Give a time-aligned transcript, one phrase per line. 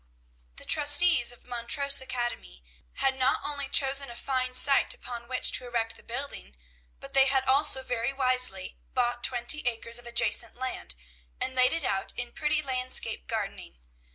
[0.55, 2.63] The trustees of Montrose Academy
[2.93, 6.55] had not only chosen a fine site upon which to erect the building,
[6.99, 10.95] but they had also very wisely bought twenty acres of adjacent land,
[11.39, 13.77] and laid it out in pretty landscape gardening.